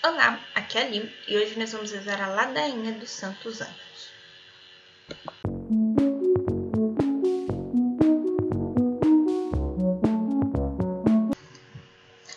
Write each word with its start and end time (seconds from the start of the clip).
Olá, 0.00 0.40
aqui 0.54 0.78
é 0.78 0.82
a 0.82 0.88
Lim 0.88 1.12
e 1.26 1.36
hoje 1.36 1.58
nós 1.58 1.72
vamos 1.72 1.90
rezar 1.90 2.20
a 2.22 2.28
ladainha 2.28 2.92
dos 2.92 3.10
Santos 3.10 3.60
Anjos. 3.60 4.12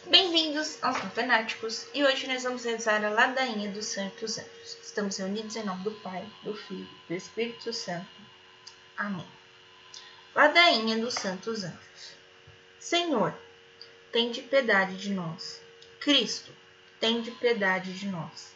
Bem-vindos 0.10 0.84
aos 0.84 0.98
Fanáticos 1.14 1.86
e 1.94 2.04
hoje 2.04 2.26
nós 2.28 2.42
vamos 2.42 2.66
rezar 2.66 3.06
a 3.06 3.12
ladainha 3.12 3.70
dos 3.70 3.86
Santos 3.86 4.40
Anjos. 4.40 4.78
Estamos 4.82 5.18
reunidos 5.18 5.56
em 5.56 5.64
nome 5.64 5.84
do 5.84 5.92
Pai, 5.92 6.28
do 6.44 6.56
Filho 6.56 6.90
e 7.06 7.08
do 7.10 7.14
Espírito 7.14 7.72
Santo. 7.72 8.10
Amém. 8.98 9.28
Ladainha 10.34 10.98
dos 10.98 11.14
Santos 11.14 11.64
Anjos. 11.64 12.16
Senhor, 12.80 13.38
tende 14.12 14.42
piedade 14.42 14.98
de 14.98 15.12
nós. 15.12 15.62
Cristo, 16.00 16.52
tende 17.02 17.32
piedade 17.32 17.94
de 17.94 18.08
nós. 18.08 18.54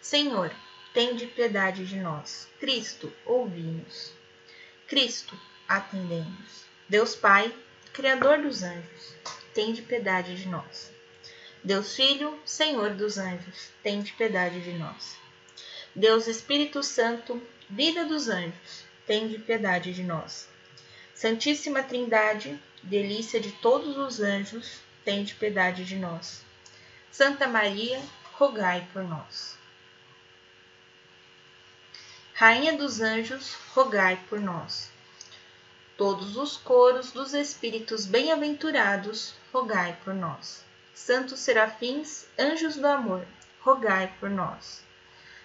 Senhor, 0.00 0.50
tende 0.94 1.26
piedade 1.26 1.84
de 1.84 1.96
nós. 1.96 2.48
Cristo, 2.58 3.12
ouvi-nos. 3.26 4.12
Cristo, 4.88 5.38
atendemos. 5.68 6.64
Deus 6.88 7.14
Pai, 7.14 7.54
Criador 7.92 8.38
dos 8.38 8.62
anjos, 8.62 9.14
tende 9.52 9.82
piedade 9.82 10.36
de 10.36 10.48
nós. 10.48 10.90
Deus 11.62 11.94
Filho, 11.94 12.40
Senhor 12.46 12.94
dos 12.94 13.18
anjos, 13.18 13.70
tende 13.82 14.12
piedade 14.14 14.62
de 14.62 14.72
nós. 14.72 15.18
Deus 15.94 16.26
Espírito 16.26 16.82
Santo, 16.82 17.42
vida 17.68 18.06
dos 18.06 18.28
anjos, 18.28 18.84
tende 19.06 19.38
piedade 19.38 19.92
de 19.92 20.02
nós. 20.02 20.48
Santíssima 21.14 21.82
Trindade, 21.82 22.58
delícia 22.82 23.38
de 23.38 23.52
todos 23.52 23.98
os 23.98 24.20
anjos, 24.20 24.80
tende 25.04 25.34
piedade 25.34 25.84
de 25.84 25.96
nós. 25.96 26.45
Santa 27.10 27.46
Maria, 27.46 28.02
rogai 28.34 28.86
por 28.92 29.02
nós. 29.02 29.56
Rainha 32.34 32.76
dos 32.76 33.00
anjos, 33.00 33.54
rogai 33.74 34.22
por 34.28 34.38
nós. 34.38 34.90
Todos 35.96 36.36
os 36.36 36.58
coros 36.58 37.10
dos 37.12 37.32
espíritos 37.32 38.04
bem-aventurados, 38.04 39.34
rogai 39.50 39.98
por 40.04 40.12
nós. 40.12 40.62
Santos 40.94 41.40
serafins, 41.40 42.26
anjos 42.38 42.76
do 42.76 42.86
amor, 42.86 43.26
rogai 43.60 44.12
por 44.20 44.28
nós. 44.28 44.82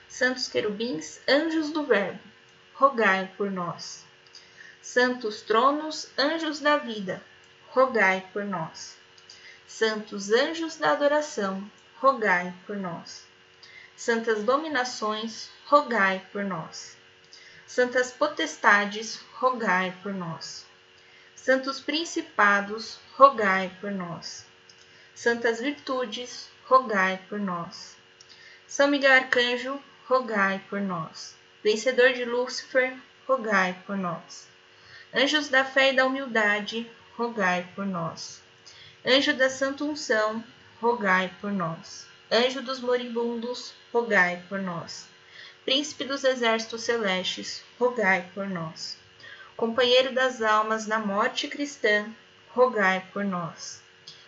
Santos 0.10 0.50
querubins, 0.50 1.22
anjos 1.26 1.72
do 1.72 1.86
Verbo, 1.86 2.20
rogai 2.74 3.32
por 3.38 3.50
nós. 3.50 4.04
Santos 4.82 5.42
tronos, 5.42 6.10
anjos 6.18 6.60
da 6.60 6.76
vida, 6.76 7.24
rogai 7.70 8.28
por 8.34 8.44
nós. 8.44 8.98
Santos 9.74 10.32
anjos 10.32 10.76
da 10.76 10.92
adoração, 10.92 11.64
rogai 12.00 12.54
por 12.68 12.76
nós. 12.76 13.26
Santas 13.96 14.44
dominações, 14.44 15.50
rogai 15.66 16.24
por 16.32 16.44
nós. 16.44 16.98
Santas 17.66 18.12
potestades, 18.12 19.22
rogai 19.40 19.98
por 20.04 20.14
nós. 20.14 20.66
Santos 21.36 21.80
principados, 21.80 23.00
rogai 23.16 23.72
por 23.80 23.92
nós. 23.92 24.46
Santas 25.16 25.62
virtudes, 25.62 26.50
rogai 26.66 27.20
por 27.30 27.40
nós. 27.40 27.96
São 28.68 28.90
Miguel 28.90 29.14
Arcanjo, 29.14 29.82
rogai 30.06 30.62
por 30.70 30.82
nós. 30.82 31.34
Vencedor 31.64 32.12
de 32.12 32.26
Lúcifer, 32.26 32.96
rogai 33.26 33.82
por 33.88 33.98
nós. 33.98 34.48
Anjos 35.16 35.48
da 35.48 35.64
fé 35.64 35.94
e 35.94 35.96
da 35.96 36.06
humildade, 36.06 36.92
rogai 37.18 37.68
por 37.74 37.86
nós. 37.86 38.41
Anjo 39.04 39.34
da 39.34 39.50
Santa 39.50 39.84
Unção, 39.84 40.44
rogai 40.80 41.34
por 41.42 41.52
nós. 41.52 42.06
Anjo 42.32 42.62
dos 42.62 42.80
moribundos, 42.80 43.74
rogai 43.92 44.44
por 44.48 44.62
nós. 44.62 45.08
Príncipe 45.66 46.04
dos 46.04 46.24
exércitos 46.24 46.84
celestes, 46.84 47.64
rogai 47.80 48.30
por 48.36 48.48
nós. 48.48 48.96
Companheiro 49.58 50.14
das 50.14 50.44
almas 50.44 50.86
na 50.86 51.00
morte 51.00 51.48
cristã, 51.48 52.14
rogai 52.50 53.04
por 53.12 53.26
nós. 53.26 53.82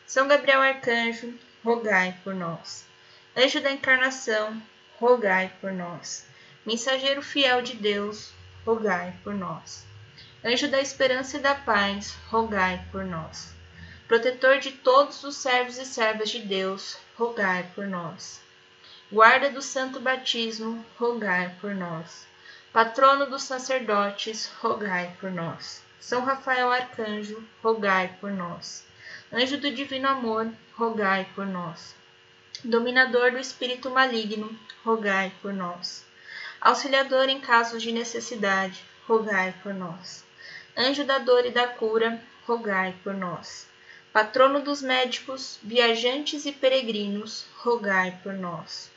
São 0.07 0.28
Gabriel 0.28 0.63
Arcanjo, 0.63 1.35
rogai 1.63 2.17
por 2.23 2.34
nós. 2.34 2.84
Anjo 3.38 3.61
da 3.61 3.72
encarnação, 3.72 4.59
rogai 5.00 5.53
por 5.61 5.72
nós. 5.72 6.25
Mensageiro 6.66 7.22
fiel 7.22 7.61
de 7.61 7.75
Deus, 7.75 8.34
rogai 8.66 9.13
por 9.23 9.35
nós. 9.35 9.85
Anjo 10.44 10.67
da 10.67 10.81
esperança 10.81 11.38
e 11.38 11.41
da 11.41 11.53
paz, 11.53 12.16
rogai 12.31 12.84
por 12.91 13.05
nós 13.05 13.53
protetor 14.08 14.59
de 14.59 14.72
todos 14.72 15.24
os 15.24 15.38
servos 15.38 15.78
e 15.78 15.86
servas 15.86 16.30
de 16.30 16.40
Deus, 16.40 16.97
rogai 17.18 17.69
por 17.74 17.88
nós. 17.88 18.41
Guarda 19.09 19.50
do 19.50 19.62
santo 19.62 20.00
batismo, 20.00 20.86
rogai 20.97 21.56
por 21.62 21.74
nós. 21.74 22.28
Patrono 22.74 23.28
dos 23.28 23.44
sacerdotes, 23.44 24.52
rogai 24.59 25.16
por 25.22 25.31
nós. 25.31 25.81
São 26.02 26.25
Rafael 26.25 26.69
Arcanjo, 26.72 27.41
rogai 27.62 28.18
por 28.19 28.31
nós. 28.31 28.86
Anjo 29.31 29.58
do 29.58 29.72
divino 29.72 30.09
amor, 30.09 30.52
rogai 30.75 31.25
por 31.34 31.46
nós. 31.46 31.96
Dominador 32.64 33.31
do 33.31 33.40
espírito 33.40 33.90
maligno, 33.90 34.58
rogai 34.84 35.31
por 35.41 35.53
nós. 35.53 36.06
Auxiliador 36.59 37.30
em 37.30 37.40
casos 37.40 37.81
de 37.81 37.91
necessidade, 37.91 38.84
rogai 39.08 39.53
por 39.64 39.74
nós. 39.74 40.25
Anjo 40.75 41.06
da 41.06 41.20
dor 41.20 41.46
e 41.46 41.52
da 41.52 41.68
cura, 41.68 42.22
rogai 42.46 42.96
por 43.02 43.14
nós 43.14 43.72
patrono 44.13 44.62
dos 44.62 44.84
médicos, 44.84 45.57
viajantes 45.63 46.46
e 46.46 46.51
peregrinos, 46.51 47.47
rogai 47.57 48.19
por 48.22 48.34
nós. 48.34 48.91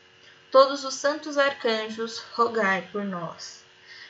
Todos 0.51 0.85
os 0.85 0.93
santos 0.93 1.39
arcanjos, 1.39 2.19
rogai 2.35 2.87
por 2.93 3.03
nós. 3.03 3.65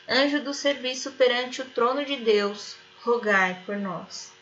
Anjo 0.09 0.41
do 0.41 0.53
serviço 0.53 1.13
perante 1.13 1.63
o 1.63 1.65
trono 1.65 2.05
de 2.05 2.17
Deus, 2.17 2.75
rogai 3.05 3.63
por 3.65 3.77
nós. 3.77 4.33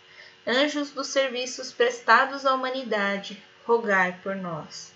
Anjos 0.47 0.91
dos 0.91 1.09
serviços 1.09 1.71
prestados 1.71 2.47
à 2.47 2.55
humanidade, 2.55 3.43
rogai 3.67 4.19
por 4.23 4.35
nós. 4.35 4.91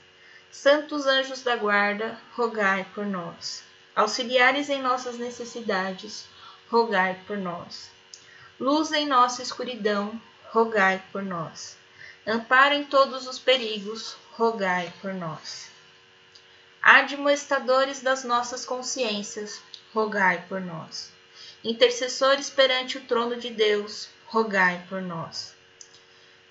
Santos 0.50 1.06
anjos 1.06 1.42
da 1.42 1.54
guarda, 1.54 2.18
rogai 2.32 2.86
por 2.94 3.04
nós. 3.04 3.62
Auxiliares 3.94 4.70
em 4.70 4.80
nossas 4.80 5.18
necessidades, 5.18 6.24
rogai 6.70 7.20
por 7.26 7.36
nós. 7.36 7.90
Luz 8.58 8.90
em 8.90 9.06
nossa 9.06 9.42
escuridão, 9.42 10.18
rogai 10.50 11.02
por 11.12 11.22
nós. 11.22 11.76
Amparo 12.26 12.74
em 12.74 12.84
todos 12.84 13.26
os 13.26 13.38
perigos, 13.38 14.16
rogai 14.32 14.90
por 15.00 15.12
nós. 15.12 15.70
Admoestadores 16.80 18.00
das 18.00 18.24
nossas 18.24 18.64
consciências, 18.64 19.60
rogai 19.92 20.42
por 20.48 20.60
nós. 20.60 21.12
Intercessores 21.62 22.48
perante 22.48 22.96
o 22.96 23.04
trono 23.04 23.36
de 23.36 23.50
Deus, 23.50 24.08
rogai 24.26 24.82
por 24.88 25.02
nós. 25.02 25.54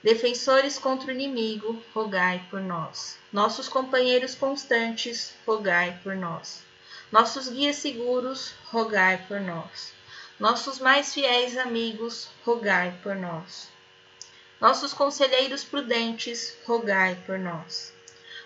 Defensores 0.03 0.77
contra 0.77 1.07
o 1.07 1.11
inimigo, 1.11 1.83
rogai 1.91 2.45
por 2.51 2.61
nós. 2.61 3.17
Nossos 3.33 3.67
companheiros 3.67 4.35
constantes, 4.35 5.33
rogai 5.45 5.99
por 6.03 6.15
nós. 6.15 6.61
Nossos 7.11 7.49
guias 7.49 7.77
seguros, 7.77 8.53
rogai 8.65 9.25
por 9.27 9.39
nós. 9.39 9.91
Nossos 10.39 10.77
mais 10.77 11.15
fiéis 11.15 11.57
amigos, 11.57 12.29
rogai 12.45 12.95
por 13.01 13.15
nós 13.15 13.75
nossos 14.59 14.91
conselheiros 14.91 15.63
prudentes, 15.63 16.57
rogai 16.66 17.16
por 17.25 17.38
nós. 17.38 17.94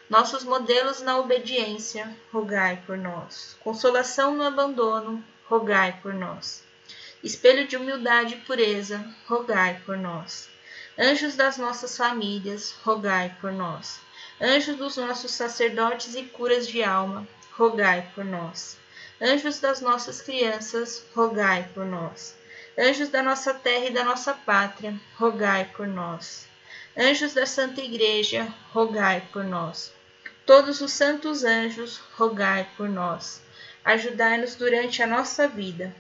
Nossos 0.10 0.44
modelos 0.44 1.02
na 1.02 1.18
obediência, 1.18 2.14
rogai 2.34 2.84
por 2.86 2.98
nós. 2.98 3.56
Consolação 3.62 4.36
no 4.36 4.44
abandono, 4.44 5.24
rogai 5.48 5.98
por 6.02 6.14
nós. 6.14 6.64
Espelho 7.24 7.66
de 7.66 7.78
humildade 7.78 8.36
e 8.36 8.42
pureza, 8.42 9.06
rogai 9.26 9.82
por 9.86 9.96
nós. 9.96 10.50
Anjos 11.00 11.38
das 11.38 11.58
nossas 11.58 11.96
famílias, 11.96 12.76
rogai 12.84 13.34
por 13.40 13.54
nós. 13.54 14.02
Anjos 14.42 14.76
dos 14.76 14.98
nossos 14.98 15.32
sacerdotes 15.32 16.14
e 16.16 16.24
curas 16.24 16.68
de 16.68 16.84
alma, 16.84 17.26
rogai 17.54 18.12
por 18.14 18.26
nós. 18.26 18.78
Anjos 19.22 19.60
das 19.60 19.80
nossas 19.80 20.22
crianças, 20.22 21.06
rogai 21.16 21.70
por 21.74 21.86
nós. 21.86 22.36
Anjos 22.78 23.10
da 23.10 23.22
nossa 23.22 23.54
terra 23.54 23.88
e 23.88 23.92
da 23.92 24.04
nossa 24.06 24.34
pátria, 24.34 24.98
rogai 25.18 25.70
por 25.76 25.86
nós. 25.86 26.48
Anjos 26.98 27.34
da 27.34 27.46
Santa 27.46 27.82
Igreja, 27.82 28.48
rogai 28.72 29.28
por 29.34 29.44
nós. 29.44 29.94
Todos 30.46 30.80
os 30.80 30.94
santos 30.94 31.44
anjos, 31.44 31.98
rogai 32.16 32.70
por 32.78 32.88
nós. 32.88 33.42
Ajudai-nos 33.84 34.56
durante 34.56 35.04
a 35.04 35.08
nossa 35.08 35.50
vida. 35.50 35.94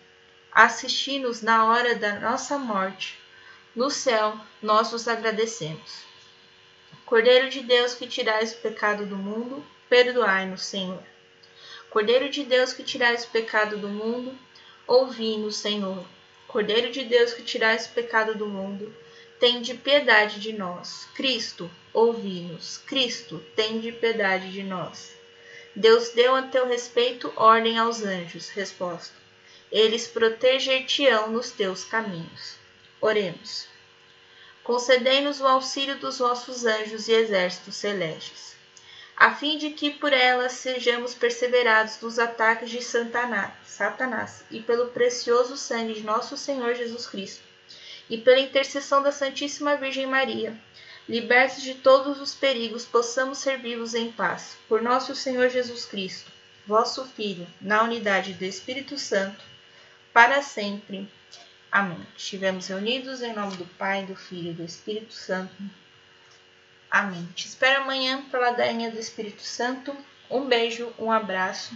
Assisti-nos 0.50 1.41
na 1.41 1.65
hora 1.65 1.94
da 1.95 2.19
nossa 2.19 2.57
morte. 2.57 3.19
No 3.75 3.89
céu, 3.89 4.39
nós 4.62 4.91
vos 4.91 5.09
agradecemos. 5.09 6.06
Cordeiro 7.06 7.50
de 7.50 7.59
Deus 7.62 7.94
que 7.94 8.07
tirais 8.07 8.53
o 8.53 8.57
pecado 8.57 9.06
do 9.06 9.18
mundo, 9.18 9.62
perdoai-nos, 9.89 10.63
Senhor. 10.63 11.03
Cordeiro 11.89 12.29
de 12.29 12.45
Deus 12.45 12.71
que 12.71 12.83
tirais 12.83 13.25
o 13.25 13.29
pecado 13.29 13.77
do 13.77 13.89
mundo, 13.89 14.38
ouvi-nos, 14.88 15.57
Senhor. 15.57 16.06
Cordeiro 16.51 16.92
de 16.92 17.06
Deus 17.06 17.33
que 17.33 17.44
tirais 17.44 17.86
o 17.86 17.92
pecado 17.92 18.36
do 18.36 18.45
mundo, 18.45 18.94
tende 19.39 19.74
piedade 19.74 20.38
de 20.38 20.51
nós. 20.51 21.07
Cristo, 21.15 21.71
ouvi-nos. 21.94 22.77
Cristo, 22.80 23.42
tende 23.56 23.89
piedade 23.94 24.51
de 24.51 24.62
nós. 24.62 25.15
Deus 25.74 26.09
deu 26.09 26.36
a 26.36 26.42
teu 26.42 26.68
respeito 26.68 27.31
ordem 27.38 27.77
aos 27.77 28.03
anjos. 28.03 28.50
Resposta. 28.50 29.15
Eles 29.71 30.09
proteger-te-ão 30.09 31.31
nos 31.31 31.51
teus 31.51 31.86
caminhos. 31.86 32.57
Oremos. 33.00 33.69
Concedei-nos 34.62 35.39
o 35.39 35.47
auxílio 35.47 35.97
dos 36.00 36.19
vossos 36.19 36.65
anjos 36.65 37.07
e 37.07 37.13
exércitos 37.13 37.77
celestes, 37.77 38.57
a 39.21 39.35
fim 39.35 39.56
de 39.56 39.69
que 39.69 39.91
por 39.91 40.12
elas 40.12 40.53
sejamos 40.53 41.13
perseverados 41.13 41.97
dos 41.97 42.18
ataques 42.18 42.71
de 42.71 42.81
Satanás 42.81 44.44
e 44.50 44.59
pelo 44.59 44.88
precioso 44.88 45.56
sangue 45.56 45.94
de 45.94 46.01
nosso 46.01 46.35
Senhor 46.35 46.73
Jesus 46.73 47.06
Cristo 47.06 47.44
e 48.09 48.18
pela 48.18 48.39
intercessão 48.39 49.03
da 49.03 49.12
Santíssima 49.12 49.77
Virgem 49.77 50.07
Maria, 50.07 50.59
libertos 51.07 51.62
de 51.62 51.75
todos 51.75 52.19
os 52.19 52.33
perigos, 52.33 52.83
possamos 52.83 53.38
servi-vos 53.38 53.94
em 53.94 54.12
paz. 54.12 54.57
Por 54.68 54.81
nosso 54.81 55.13
Senhor 55.13 55.50
Jesus 55.50 55.85
Cristo, 55.85 56.31
vosso 56.65 57.06
Filho, 57.06 57.45
na 57.62 57.83
unidade 57.83 58.33
do 58.33 58.44
Espírito 58.44 58.97
Santo, 58.97 59.45
para 60.12 60.41
sempre. 60.41 61.07
Amém. 61.71 62.07
Estivemos 62.18 62.65
reunidos 62.65 63.21
em 63.21 63.33
nome 63.33 63.56
do 63.56 63.65
Pai, 63.77 64.03
do 64.03 64.15
Filho 64.15 64.50
e 64.50 64.56
do 64.56 64.63
Espírito 64.63 65.13
Santo. 65.13 65.53
Amém. 66.92 67.26
Te 67.34 67.48
espero 67.48 67.84
amanhã 67.84 68.22
para 68.30 68.48
a 68.48 68.52
ladainha 68.52 68.92
do 68.92 69.00
Espírito 69.00 69.42
Santo. 69.42 69.96
Um 70.30 70.46
beijo, 70.46 70.92
um 71.00 71.10
abraço. 71.10 71.74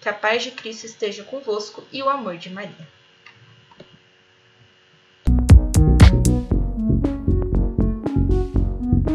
Que 0.00 0.08
a 0.08 0.12
paz 0.12 0.44
de 0.44 0.52
Cristo 0.52 0.86
esteja 0.86 1.24
convosco 1.24 1.84
e 1.90 2.00
o 2.00 2.08
amor 2.08 2.36
de 2.36 2.48
Maria. 2.48 2.95